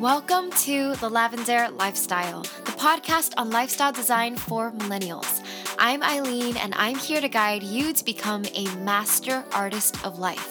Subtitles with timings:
[0.00, 5.46] Welcome to The Lavendaire Lifestyle, the podcast on lifestyle design for millennials.
[5.78, 10.48] I'm Aileen, and I'm here to guide you to become a master artist of life.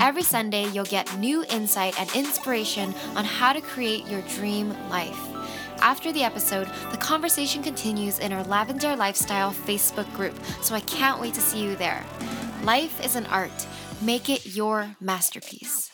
[0.00, 5.20] Every Sunday, you'll get new insight and inspiration on how to create your dream life.
[5.80, 11.20] After the episode, the conversation continues in our Lavendaire Lifestyle Facebook group, so I can't
[11.20, 12.04] wait to see you there.
[12.64, 13.64] Life is an art,
[14.02, 15.88] make it your masterpiece.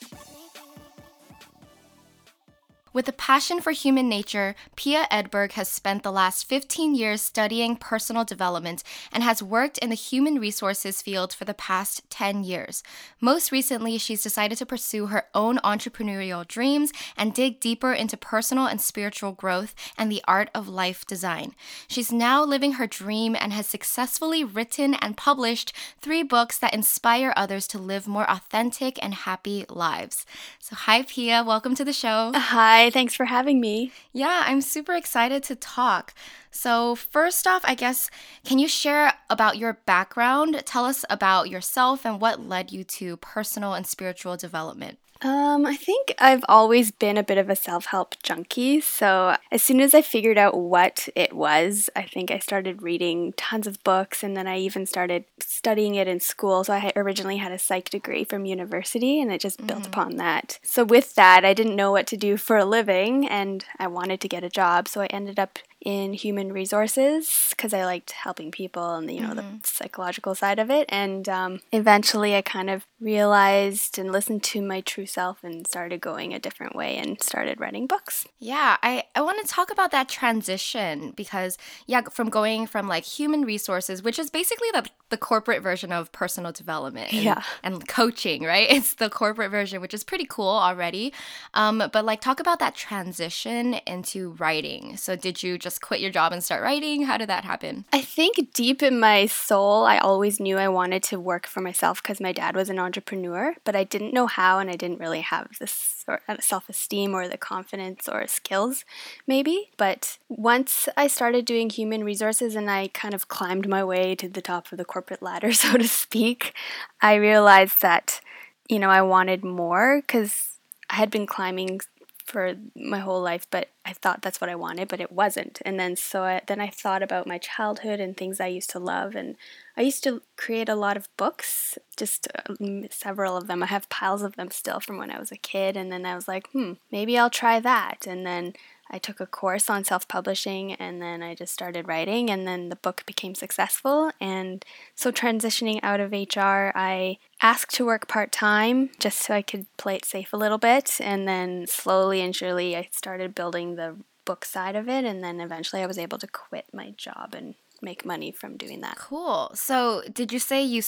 [2.95, 7.75] With a passion for human nature, Pia Edberg has spent the last 15 years studying
[7.75, 12.85] personal development and has worked in the human resources field for the past 10 years.
[13.21, 18.67] Most recently, she's decided to pursue her own entrepreneurial dreams and dig deeper into personal
[18.67, 21.57] and spiritual growth and the art of life design.
[21.89, 27.33] She's now living her dream and has successfully written and published three books that inspire
[27.35, 30.25] others to live more authentic and happy lives.
[30.61, 31.43] So, hi, Pia.
[31.43, 32.31] Welcome to the show.
[32.37, 32.84] Hi.
[32.91, 33.93] Thanks for having me.
[34.13, 36.15] Yeah, I'm super excited to talk.
[36.51, 38.11] So, first off, I guess,
[38.45, 40.63] can you share about your background?
[40.67, 44.99] Tell us about yourself and what led you to personal and spiritual development.
[45.25, 48.83] Um, I think I've always been a bit of a self help junkie.
[48.83, 53.33] So, as soon as I figured out what it was, I think I started reading
[53.33, 56.63] tons of books and then I even started studying it in school.
[56.63, 59.69] So, I originally had a psych degree from university and it just mm-hmm.
[59.69, 60.59] built upon that.
[60.63, 64.21] So, with that, I didn't know what to do for a living and I wanted
[64.21, 64.89] to get a job.
[64.89, 69.35] So, I ended up in human resources because I liked helping people and you know
[69.35, 69.59] mm-hmm.
[69.59, 70.87] the psychological side of it.
[70.89, 76.01] And um, eventually, I kind of realized and listened to my true self and started
[76.01, 78.27] going a different way and started writing books.
[78.39, 83.05] Yeah, I I want to talk about that transition because yeah, from going from like
[83.05, 87.43] human resources, which is basically the the corporate version of personal development and, yeah.
[87.63, 88.69] and coaching, right?
[88.75, 91.13] It's the corporate version, which is pretty cool already.
[91.53, 94.97] Um, but like talk about that transition into writing.
[94.97, 97.03] So did you just just quit your job and start writing?
[97.03, 97.85] How did that happen?
[97.93, 102.01] I think deep in my soul, I always knew I wanted to work for myself
[102.01, 105.23] because my dad was an entrepreneur, but I didn't know how and I didn't really
[105.23, 108.85] have this uh, self esteem or the confidence or skills,
[109.27, 109.71] maybe.
[109.77, 114.29] But once I started doing human resources and I kind of climbed my way to
[114.29, 116.55] the top of the corporate ladder, so to speak,
[117.03, 118.21] I realized that,
[118.69, 120.55] you know, I wanted more because
[120.89, 121.81] I had been climbing
[122.25, 125.61] for my whole life, but I thought that's what I wanted, but it wasn't.
[125.65, 128.79] And then so I, then I thought about my childhood and things I used to
[128.79, 129.37] love, and
[129.77, 132.55] I used to create a lot of books, just uh,
[132.91, 133.63] several of them.
[133.63, 136.15] I have piles of them still from when I was a kid, and then I
[136.15, 138.07] was like, hmm, maybe I'll try that.
[138.07, 138.55] And then
[138.95, 142.69] I took a course on self publishing and then I just started writing, and then
[142.69, 144.13] the book became successful.
[144.21, 149.43] And so, transitioning out of HR, I asked to work part time just so I
[149.43, 151.01] could play it safe a little bit.
[151.01, 155.05] And then, slowly and surely, I started building the book side of it.
[155.05, 158.81] And then eventually, I was able to quit my job and make money from doing
[158.81, 158.97] that.
[158.97, 159.51] Cool.
[159.55, 160.83] So, did you say you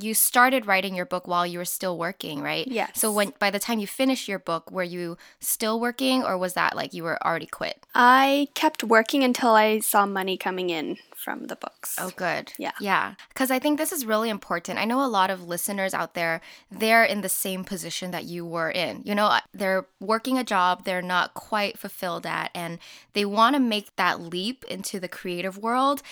[0.00, 2.66] you started writing your book while you were still working, right?
[2.68, 2.92] Yes.
[2.94, 6.54] So when by the time you finished your book, were you still working or was
[6.54, 7.84] that like you were already quit?
[7.94, 11.96] I kept working until I saw money coming in from the books.
[11.98, 12.52] Oh, good.
[12.58, 12.72] Yeah.
[12.80, 13.14] Yeah.
[13.28, 14.78] Because I think this is really important.
[14.78, 18.46] I know a lot of listeners out there, they're in the same position that you
[18.46, 19.02] were in.
[19.04, 22.78] You know, uh, they're working a job they're not quite fulfilled at, and
[23.14, 26.02] they want to make that leap into the creative world.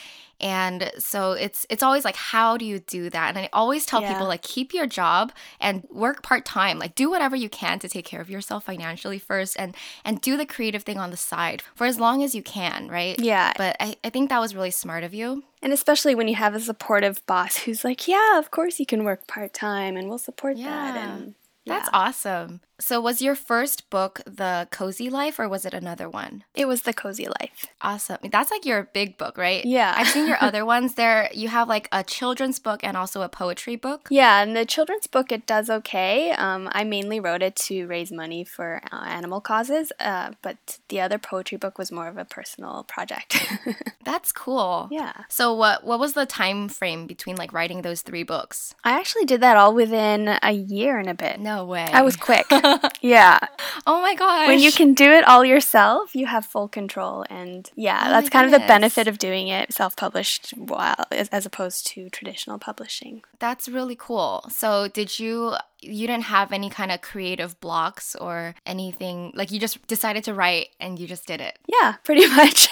[0.40, 3.28] And so it's it's always like how do you do that?
[3.28, 4.12] And I always tell yeah.
[4.12, 6.78] people like keep your job and work part-time.
[6.78, 9.74] Like do whatever you can to take care of yourself financially first and
[10.04, 13.18] and do the creative thing on the side for as long as you can, right?
[13.18, 13.52] Yeah.
[13.56, 15.44] But I, I think that was really smart of you.
[15.62, 19.04] And especially when you have a supportive boss who's like, Yeah, of course you can
[19.04, 20.92] work part-time and we'll support yeah.
[20.92, 21.34] that and
[21.66, 22.60] that's awesome.
[22.78, 26.44] So, was your first book The Cozy Life or was it another one?
[26.54, 27.66] It was The Cozy Life.
[27.80, 28.18] Awesome.
[28.30, 29.64] That's like your big book, right?
[29.64, 29.94] Yeah.
[29.96, 30.94] I've seen your other ones.
[30.94, 34.08] There, you have like a children's book and also a poetry book.
[34.10, 36.32] Yeah, and the children's book, it does okay.
[36.32, 41.00] Um, I mainly wrote it to raise money for uh, animal causes, uh, but the
[41.00, 43.42] other poetry book was more of a personal project.
[44.04, 44.88] That's cool.
[44.90, 45.24] Yeah.
[45.30, 48.74] So, what, what was the time frame between like writing those three books?
[48.84, 51.40] I actually did that all within a year and a bit.
[51.40, 51.88] No way.
[51.90, 52.44] I was quick.
[53.00, 53.38] yeah.
[53.86, 54.48] Oh my gosh.
[54.48, 57.24] When you can do it all yourself, you have full control.
[57.30, 58.62] And yeah, oh that's kind goodness.
[58.62, 63.22] of the benefit of doing it self published while as, as opposed to traditional publishing.
[63.38, 64.44] That's really cool.
[64.50, 69.60] So, did you you didn't have any kind of creative blocks or anything like you
[69.60, 72.68] just decided to write and you just did it yeah pretty much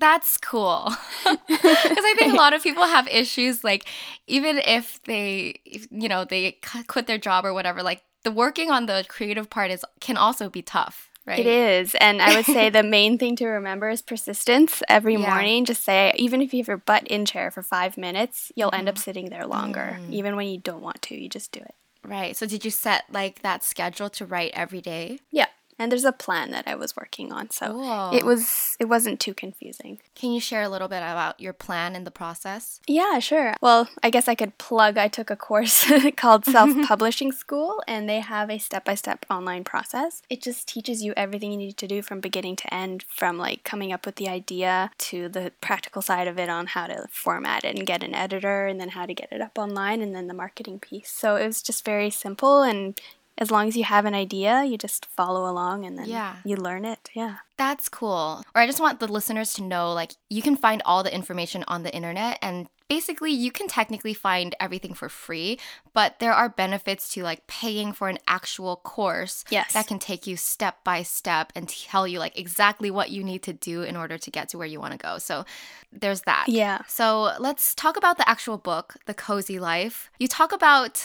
[0.00, 0.92] that's cool
[1.24, 3.86] because i think a lot of people have issues like
[4.26, 5.60] even if they
[5.90, 9.70] you know they quit their job or whatever like the working on the creative part
[9.70, 11.38] is can also be tough right?
[11.38, 11.94] It is.
[12.02, 15.30] And I would say the main thing to remember is persistence every Yeah.
[15.30, 15.64] morning.
[15.64, 18.90] Just say, even if you have your butt in chair for five minutes, you'll end
[18.90, 19.02] up Mm-hmm.
[19.02, 19.98] sitting there longer.
[20.02, 20.12] Mm.
[20.12, 21.74] Even when you don't want to, you just do it.
[22.06, 22.36] Right.
[22.36, 25.18] So did you set like that schedule to write every day?
[25.30, 25.46] Yeah.
[25.78, 27.50] And there's a plan that I was working on.
[27.50, 29.98] So it was it wasn't too confusing.
[30.14, 32.80] Can you share a little bit about your plan and the process?
[32.86, 33.54] Yeah, sure.
[33.60, 34.98] Well, I guess I could plug.
[34.98, 39.26] I took a course called Self Publishing School, and they have a step by step
[39.30, 40.22] online process.
[40.30, 43.64] It just teaches you everything you need to do from beginning to end, from like
[43.64, 47.64] coming up with the idea to the practical side of it on how to format
[47.64, 50.26] it and get an editor, and then how to get it up online, and then
[50.26, 51.10] the marketing piece.
[51.10, 52.98] So it was just very simple and
[53.38, 56.36] as long as you have an idea, you just follow along and then Yeah.
[56.44, 57.10] you learn it.
[57.14, 57.36] Yeah.
[57.56, 58.42] That's cool.
[58.54, 61.64] Or I just want the listeners to know like you can find all the information
[61.68, 65.58] on the internet and basically you can technically find everything for free,
[65.94, 69.72] but there are benefits to like paying for an actual course Yes.
[69.72, 73.42] that can take you step by step and tell you like exactly what you need
[73.44, 75.18] to do in order to get to where you want to go.
[75.18, 75.44] So
[75.92, 76.46] there's that.
[76.48, 76.82] Yeah.
[76.86, 80.10] So let's talk about the actual book, The Cozy Life.
[80.18, 81.04] You talk about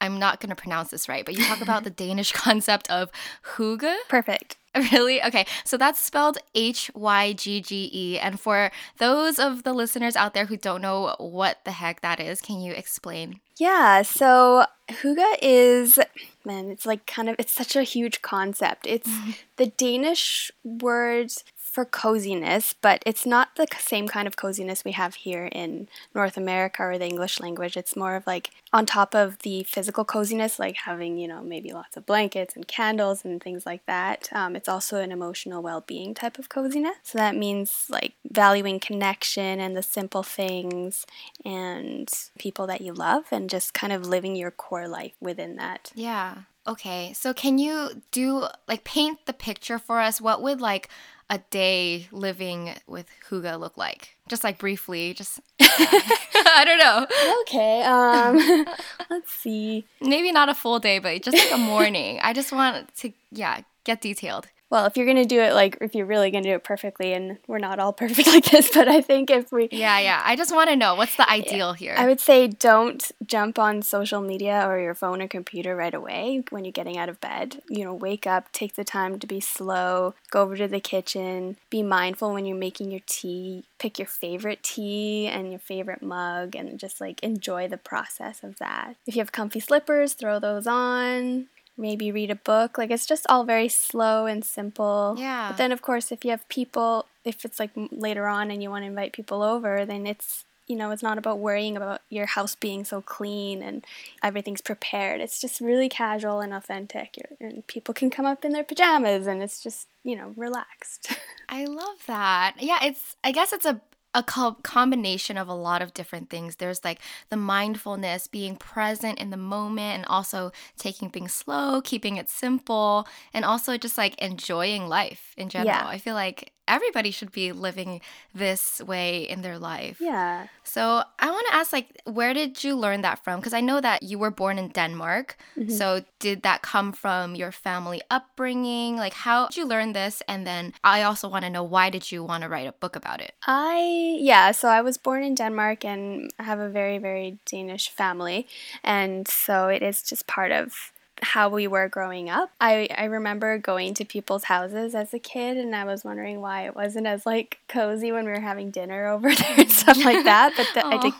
[0.00, 3.10] I'm not going to pronounce this right, but you talk about the Danish concept of
[3.56, 3.94] hygge.
[4.08, 4.56] Perfect.
[4.92, 5.22] Really?
[5.22, 5.46] Okay.
[5.64, 8.18] So that's spelled H Y G G E.
[8.18, 12.20] And for those of the listeners out there who don't know what the heck that
[12.20, 13.40] is, can you explain?
[13.58, 15.98] Yeah, so hygge is
[16.44, 18.86] man, it's like kind of it's such a huge concept.
[18.86, 19.30] It's mm-hmm.
[19.56, 21.32] the Danish word
[21.76, 26.38] for coziness, but it's not the same kind of coziness we have here in North
[26.38, 27.76] America or the English language.
[27.76, 31.74] It's more of like on top of the physical coziness, like having, you know, maybe
[31.74, 34.30] lots of blankets and candles and things like that.
[34.32, 36.96] Um, it's also an emotional well being type of coziness.
[37.02, 41.04] So that means like valuing connection and the simple things
[41.44, 42.08] and
[42.38, 45.92] people that you love and just kind of living your core life within that.
[45.94, 46.36] Yeah.
[46.66, 47.12] Okay.
[47.12, 50.20] So can you do like paint the picture for us?
[50.20, 50.88] What would like
[51.28, 54.16] a day living with hygge look like?
[54.28, 57.06] Just like briefly, just I don't know.
[57.42, 58.66] Okay, um,
[59.10, 59.84] let's see.
[60.00, 62.18] Maybe not a full day, but just like a morning.
[62.22, 64.48] I just want to yeah, get detailed.
[64.68, 67.38] Well, if you're gonna do it like if you're really gonna do it perfectly, and
[67.46, 70.22] we're not all perfect like this, but I think if we, Yeah, yeah.
[70.24, 71.94] I just want to know what's the ideal here.
[71.96, 76.42] I would say don't jump on social media or your phone or computer right away
[76.50, 77.62] when you're getting out of bed.
[77.68, 81.56] You know, wake up, take the time to be slow, go over to the kitchen,
[81.70, 86.56] be mindful when you're making your tea, pick your favorite tea and your favorite mug,
[86.56, 88.96] and just like enjoy the process of that.
[89.06, 91.46] If you have comfy slippers, throw those on.
[91.78, 92.78] Maybe read a book.
[92.78, 95.16] Like it's just all very slow and simple.
[95.18, 95.48] Yeah.
[95.48, 98.70] But then, of course, if you have people, if it's like later on and you
[98.70, 102.26] want to invite people over, then it's you know, it's not about worrying about your
[102.26, 103.86] house being so clean and
[104.22, 105.20] everything's prepared.
[105.20, 107.16] It's just really casual and authentic.
[107.16, 111.16] You're, and people can come up in their pajamas and it's just, you know, relaxed.
[111.48, 112.54] I love that.
[112.58, 113.80] Yeah, it's I guess it's a
[114.16, 116.56] a co- combination of a lot of different things.
[116.56, 122.16] There's like the mindfulness, being present in the moment and also taking things slow, keeping
[122.16, 125.66] it simple, and also just like enjoying life in general.
[125.66, 125.86] Yeah.
[125.86, 128.00] I feel like everybody should be living
[128.34, 130.00] this way in their life.
[130.00, 130.46] yeah.
[130.64, 133.40] So I want to ask, like, where did you learn that from?
[133.40, 135.36] Because I know that you were born in Denmark.
[135.56, 135.70] Mm-hmm.
[135.70, 138.96] So did that come from your family upbringing?
[138.96, 140.22] Like, how did you learn this?
[140.28, 142.96] And then I also want to know why did you want to write a book
[142.96, 143.32] about it?
[143.46, 147.88] I yeah, so I was born in Denmark and I have a very very Danish
[147.88, 148.46] family
[148.82, 150.92] and so it is just part of
[151.22, 152.50] how we were growing up.
[152.60, 156.66] I I remember going to people's houses as a kid and I was wondering why
[156.66, 160.24] it wasn't as like cozy when we were having dinner over there and stuff like
[160.24, 161.12] that, but the, I did,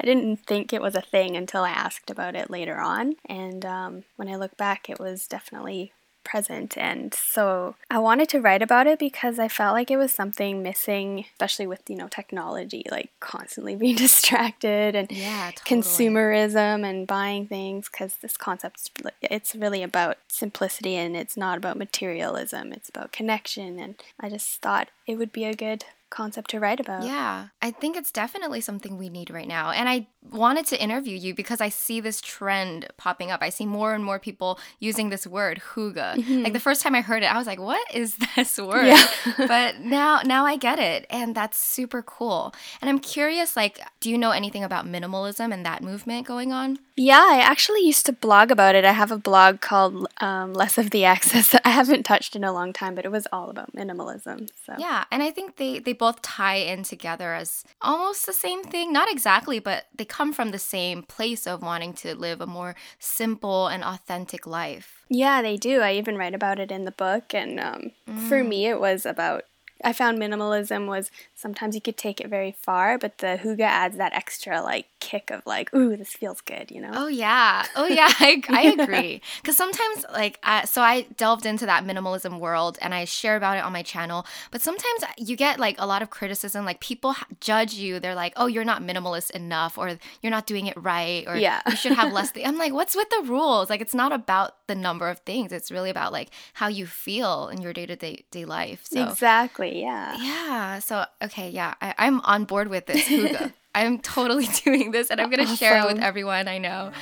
[0.00, 3.64] I didn't think it was a thing until I asked about it later on and
[3.64, 5.92] um, when I look back it was definitely
[6.24, 10.12] present and so I wanted to write about it because I felt like it was
[10.12, 15.82] something missing especially with you know technology like constantly being distracted and Yeah, totally.
[15.82, 18.90] consumerism and buying things because this concept
[19.22, 24.60] it's really about simplicity and it's not about materialism it's about connection and I just
[24.60, 28.60] thought it would be a good concept to write about Yeah, I think it's definitely
[28.60, 29.70] something we need right now.
[29.70, 33.42] And I wanted to interview you because I see this trend popping up.
[33.42, 36.42] I see more and more people using this word, hygge.
[36.42, 39.06] Like the first time I heard it, I was like, "What is this word?" Yeah.
[39.38, 42.54] but now now I get it, and that's super cool.
[42.80, 46.78] And I'm curious like, do you know anything about minimalism and that movement going on?
[46.96, 48.84] Yeah, I actually used to blog about it.
[48.84, 52.44] I have a blog called um, Less of the Excess that I haven't touched in
[52.44, 54.48] a long time, but it was all about minimalism.
[54.66, 58.64] So Yeah, and I think they they both tie in together as almost the same
[58.64, 58.90] thing.
[58.90, 62.74] Not exactly, but they come from the same place of wanting to live a more
[62.98, 65.04] simple and authentic life.
[65.10, 65.82] Yeah, they do.
[65.82, 67.34] I even write about it in the book.
[67.34, 68.28] And um, mm.
[68.28, 69.44] for me, it was about
[69.84, 73.96] I found minimalism was sometimes you could take it very far, but the hygge adds
[73.96, 76.90] that extra like kick of like, ooh, this feels good, you know?
[76.92, 79.22] Oh yeah, oh yeah, I, I agree.
[79.40, 83.56] Because sometimes like, I, so I delved into that minimalism world and I share about
[83.56, 84.26] it on my channel.
[84.50, 88.00] But sometimes you get like a lot of criticism, like people judge you.
[88.00, 91.60] They're like, oh, you're not minimalist enough, or you're not doing it right, or yeah.
[91.68, 92.32] you should have less.
[92.32, 92.46] Th-.
[92.46, 93.70] I'm like, what's with the rules?
[93.70, 95.52] Like, it's not about the number of things.
[95.52, 98.82] It's really about like how you feel in your day to day day life.
[98.84, 100.78] So exactly, yeah, yeah.
[100.78, 103.08] So okay, yeah, I, I'm on board with this.
[103.74, 105.56] I'm totally doing this and I'm going to awesome.
[105.56, 106.92] share it with everyone I know.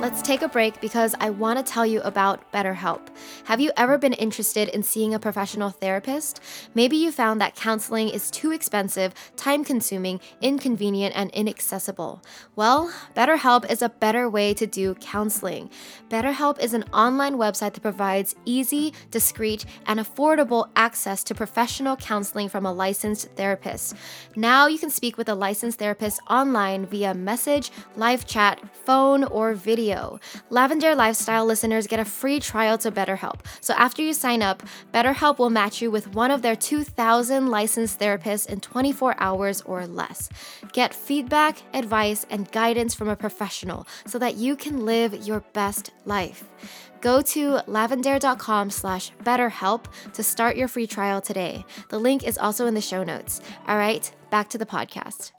[0.00, 3.08] Let's take a break because I want to tell you about BetterHelp.
[3.44, 6.40] Have you ever been interested in seeing a professional therapist?
[6.74, 12.22] Maybe you found that counseling is too expensive, time consuming, inconvenient, and inaccessible.
[12.54, 15.70] Well, BetterHelp is a better way to do counseling.
[16.10, 22.48] BetterHelp is an online website that provides easy, discreet, and affordable access to professional counseling
[22.48, 23.94] from a licensed therapist.
[24.36, 29.54] Now you can speak with a licensed therapist online via message, live chat, phone, or
[29.64, 30.20] video.
[30.50, 33.40] Lavendaire Lifestyle listeners get a free trial to BetterHelp.
[33.60, 37.98] So after you sign up, BetterHelp will match you with one of their 2,000 licensed
[37.98, 40.28] therapists in 24 hours or less.
[40.72, 45.90] Get feedback, advice, and guidance from a professional so that you can live your best
[46.04, 46.44] life.
[47.00, 51.64] Go to lavendaire.com slash betterhelp to start your free trial today.
[51.90, 53.42] The link is also in the show notes.
[53.66, 55.32] All right, back to the podcast.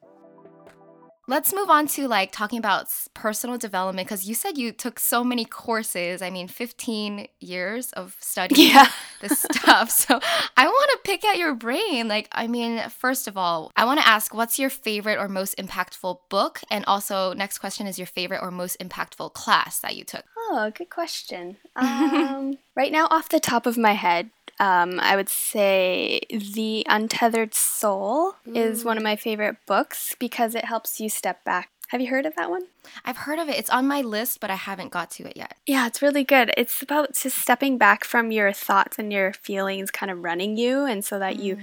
[1.27, 5.23] Let's move on to like talking about personal development because you said you took so
[5.23, 6.21] many courses.
[6.21, 8.89] I mean, 15 years of studying yeah.
[9.21, 9.89] this stuff.
[9.89, 10.19] So
[10.55, 12.07] I want to pick at your brain.
[12.07, 15.57] Like, I mean, first of all, I want to ask what's your favorite or most
[15.57, 16.61] impactful book?
[16.69, 20.25] And also, next question is your favorite or most impactful class that you took?
[20.37, 21.57] Oh, good question.
[21.75, 24.29] Um, right now, off the top of my head,
[24.59, 28.55] um, I would say The Untethered Soul mm.
[28.55, 31.69] is one of my favorite books because it helps you step back.
[31.89, 32.63] Have you heard of that one?
[33.03, 33.57] I've heard of it.
[33.57, 35.55] It's on my list, but I haven't got to it yet.
[35.67, 36.51] Yeah, it's really good.
[36.57, 40.85] It's about just stepping back from your thoughts and your feelings kind of running you,
[40.85, 41.43] and so that mm.
[41.43, 41.57] you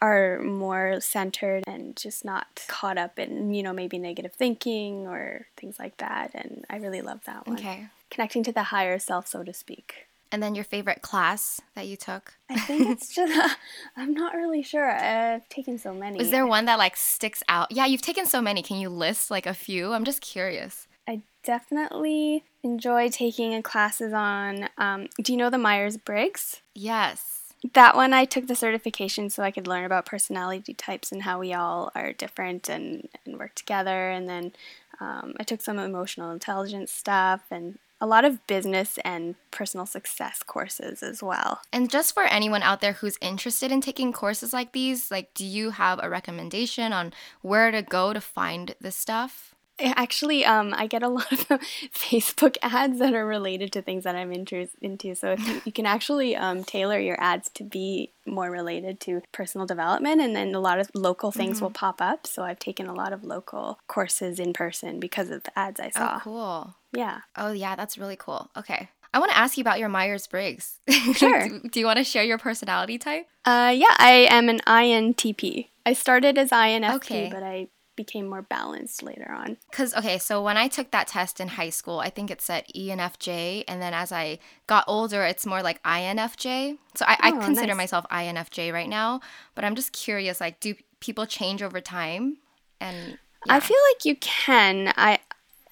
[0.00, 5.48] are more centered and just not caught up in, you know, maybe negative thinking or
[5.56, 6.30] things like that.
[6.34, 7.58] And I really love that one.
[7.58, 7.88] Okay.
[8.10, 10.07] Connecting to the higher self, so to speak.
[10.30, 12.34] And then your favorite class that you took?
[12.50, 13.56] I think it's just,
[13.96, 14.90] I'm not really sure.
[14.90, 16.20] I've taken so many.
[16.20, 17.72] Is there one that like sticks out?
[17.72, 18.62] Yeah, you've taken so many.
[18.62, 19.92] Can you list like a few?
[19.92, 20.86] I'm just curious.
[21.08, 26.60] I definitely enjoy taking classes on, um, do you know the Myers Briggs?
[26.74, 27.54] Yes.
[27.72, 31.40] That one I took the certification so I could learn about personality types and how
[31.40, 34.10] we all are different and, and work together.
[34.10, 34.52] And then
[35.00, 40.42] um, I took some emotional intelligence stuff and a lot of business and personal success
[40.42, 41.60] courses as well.
[41.72, 45.44] And just for anyone out there who's interested in taking courses like these, like do
[45.44, 47.12] you have a recommendation on
[47.42, 49.54] where to go to find this stuff?
[49.80, 51.60] Actually, um, I get a lot of
[51.92, 55.14] Facebook ads that are related to things that I'm inter- into.
[55.14, 59.66] So you, you can actually um, tailor your ads to be more related to personal
[59.66, 61.66] development, and then a lot of local things mm-hmm.
[61.66, 62.26] will pop up.
[62.26, 65.90] So I've taken a lot of local courses in person because of the ads I
[65.90, 66.16] saw.
[66.16, 66.74] Oh, cool.
[66.92, 67.20] Yeah.
[67.36, 68.50] Oh, yeah, that's really cool.
[68.56, 68.88] Okay.
[69.14, 70.80] I want to ask you about your Myers Briggs.
[71.14, 71.48] Sure.
[71.48, 73.26] do, do, you want to share your personality type?
[73.44, 75.68] Uh, yeah, I am an INTP.
[75.86, 77.30] I started as INFP, okay.
[77.32, 79.56] but I became more balanced later on.
[79.70, 82.64] Because, okay, so when I took that test in high school, I think it said
[82.76, 83.64] ENFJ.
[83.66, 86.78] And then as I got older, it's more like INFJ.
[86.94, 87.76] So I, oh, I consider nice.
[87.76, 89.20] myself INFJ right now.
[89.54, 92.36] But I'm just curious like, do people change over time?
[92.80, 93.54] And yeah.
[93.54, 94.92] I feel like you can.
[94.96, 95.18] I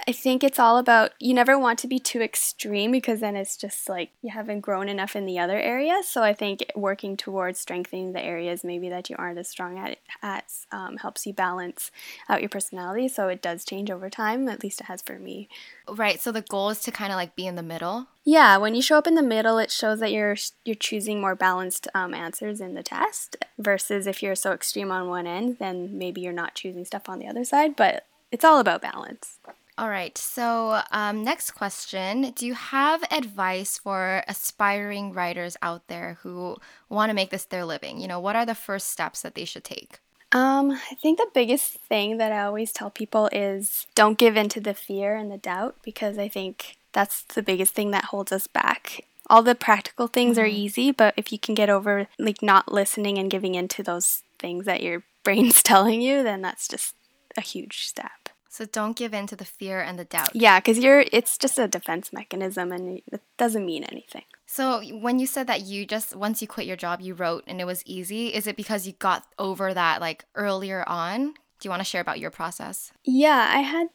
[0.08, 3.56] I think it's all about you never want to be too extreme because then it's
[3.56, 6.06] just like you haven't grown enough in the other areas.
[6.06, 9.98] So I think working towards strengthening the areas maybe that you aren't as strong at,
[10.22, 11.90] at um, helps you balance
[12.28, 13.08] out your personality.
[13.08, 14.48] So it does change over time.
[14.48, 15.48] At least it has for me.
[15.88, 16.20] Right.
[16.20, 18.06] So the goal is to kind of like be in the middle.
[18.24, 21.34] Yeah, when you show up in the middle, it shows that you're you're choosing more
[21.34, 23.36] balanced um, answers in the test.
[23.58, 27.18] Versus if you're so extreme on one end, then maybe you're not choosing stuff on
[27.18, 27.74] the other side.
[27.74, 29.38] But it's all about balance.
[29.78, 30.16] All right.
[30.16, 36.56] So, um, next question Do you have advice for aspiring writers out there who
[36.88, 38.00] want to make this their living?
[38.00, 40.00] You know, what are the first steps that they should take?
[40.32, 44.48] Um, I think the biggest thing that I always tell people is don't give in
[44.50, 48.32] to the fear and the doubt because I think that's the biggest thing that holds
[48.32, 49.04] us back.
[49.28, 50.44] All the practical things mm-hmm.
[50.44, 53.82] are easy, but if you can get over like not listening and giving in to
[53.82, 56.94] those things that your brain's telling you, then that's just
[57.36, 58.25] a huge step.
[58.56, 60.30] So don't give in to the fear and the doubt.
[60.34, 64.22] Yeah, because you're it's just a defense mechanism and it doesn't mean anything.
[64.46, 67.60] So when you said that you just once you quit your job you wrote and
[67.60, 71.34] it was easy, is it because you got over that like earlier on?
[71.34, 72.92] Do you want to share about your process?
[73.04, 73.88] Yeah, I had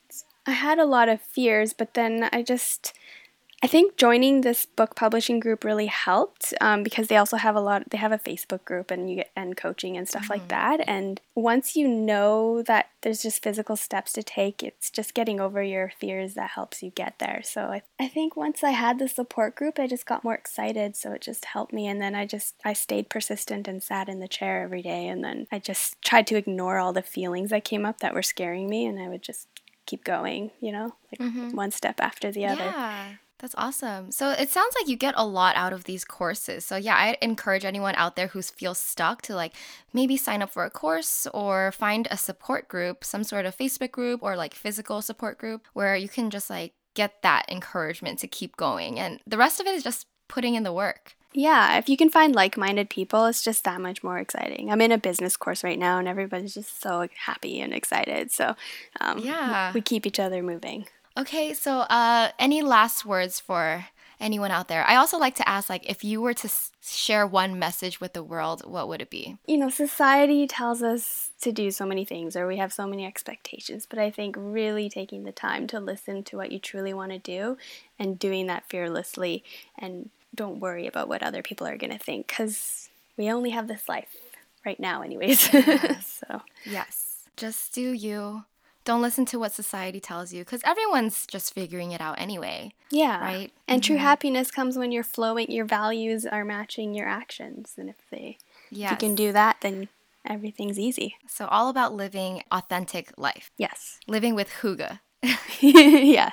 [0.46, 2.94] I had a lot of fears, but then I just
[3.64, 7.62] I think joining this book publishing group really helped um, because they also have a
[7.62, 7.92] lot.
[7.92, 10.34] They have a Facebook group and you get and coaching and stuff mm-hmm.
[10.34, 10.82] like that.
[10.88, 15.62] And once you know that there's just physical steps to take, it's just getting over
[15.62, 17.42] your fears that helps you get there.
[17.44, 20.96] So I, I think once I had the support group, I just got more excited.
[20.96, 21.86] So it just helped me.
[21.88, 25.08] And then I just I stayed persistent and sat in the chair every day.
[25.08, 28.24] And then I just tried to ignore all the feelings that came up that were
[28.24, 29.48] scaring me, and I would just
[29.86, 30.50] keep going.
[30.60, 31.56] You know, like mm-hmm.
[31.56, 32.64] one step after the other.
[32.64, 33.12] Yeah.
[33.42, 34.12] That's awesome.
[34.12, 36.64] So it sounds like you get a lot out of these courses.
[36.64, 39.54] So yeah, I encourage anyone out there who feels stuck to like
[39.94, 43.92] maybe sign up for a course or find a support group, some sort of Facebook
[43.92, 48.28] group or like physical support group where you can just like get that encouragement to
[48.28, 49.00] keep going.
[49.00, 51.16] And the rest of it is just putting in the work.
[51.34, 54.70] Yeah, if you can find like minded people, it's just that much more exciting.
[54.70, 58.32] I'm in a business course right now and everybody's just so happy and excited.
[58.32, 58.56] So,
[59.00, 60.86] um, yeah, we keep each other moving.
[61.18, 63.86] Okay, so uh, any last words for
[64.20, 64.86] anyone out there?
[64.86, 68.14] I also like to ask, like, if you were to s- share one message with
[68.14, 69.38] the world, what would it be?
[69.46, 73.06] You know, society tells us to do so many things, or we have so many
[73.06, 73.86] expectations.
[73.90, 77.20] But I think really taking the time to listen to what you truly want to
[77.20, 77.58] do,
[78.00, 79.44] and doing that fearlessly,
[79.78, 83.68] and don't worry about what other people are going to think, because we only have
[83.68, 84.16] this life
[84.66, 85.42] right now, anyways.
[86.06, 88.46] so yes, just do you
[88.84, 92.74] don't listen to what society tells you because everyone's just figuring it out anyway.
[92.90, 93.20] Yeah.
[93.20, 93.52] Right?
[93.68, 93.94] And mm-hmm.
[93.94, 97.74] true happiness comes when you're flowing, your values are matching your actions.
[97.78, 98.38] And if they,
[98.70, 98.92] yes.
[98.92, 99.88] if you can do that, then
[100.26, 101.16] everything's easy.
[101.28, 103.52] So, all about living authentic life.
[103.58, 104.00] Yes.
[104.08, 105.00] Living with hygge.
[105.62, 106.32] yeah.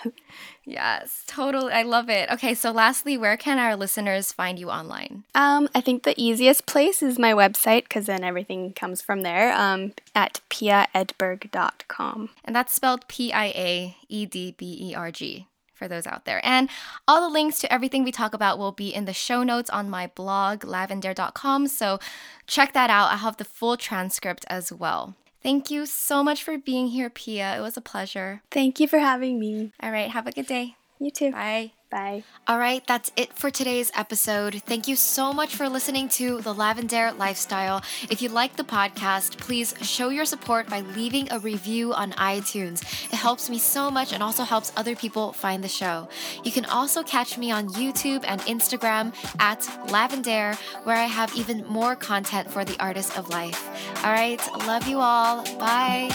[0.64, 1.72] Yes, totally.
[1.72, 2.30] I love it.
[2.30, 5.24] Okay, so lastly, where can our listeners find you online?
[5.34, 9.50] Um, I think the easiest place is my website because then everything comes from there
[9.56, 12.28] um, at piaedberg.com.
[12.44, 16.26] And that's spelled P I A E D B E R G for those out
[16.26, 16.44] there.
[16.44, 16.68] And
[17.06, 19.88] all the links to everything we talk about will be in the show notes on
[19.88, 21.68] my blog, lavendaire.com.
[21.68, 21.98] So
[22.46, 23.10] check that out.
[23.10, 25.14] I have the full transcript as well.
[25.42, 27.56] Thank you so much for being here, Pia.
[27.56, 28.42] It was a pleasure.
[28.50, 29.72] Thank you for having me.
[29.82, 30.76] All right, have a good day.
[30.98, 31.32] You too.
[31.32, 31.72] Bye.
[31.90, 32.24] Bye.
[32.46, 34.62] All right, that's it for today's episode.
[34.66, 37.82] Thank you so much for listening to The Lavendaire Lifestyle.
[38.10, 42.82] If you like the podcast, please show your support by leaving a review on iTunes.
[43.10, 46.08] It helps me so much and also helps other people find the show.
[46.44, 51.64] You can also catch me on YouTube and Instagram at Lavendaire, where I have even
[51.66, 53.66] more content for the artist of life.
[54.04, 55.42] All right, love you all.
[55.58, 56.10] Bye.